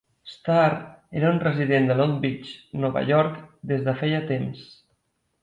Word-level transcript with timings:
Stahr 0.35 0.75
era 1.19 1.29
un 1.33 1.39
resident 1.43 1.85
de 1.87 1.93
Long 1.99 2.15
Beach 2.23 2.47
(Nova 2.87 3.05
York) 3.11 3.37
des 3.75 3.87
de 3.91 3.95
feia 4.01 4.25
temps. 4.35 4.67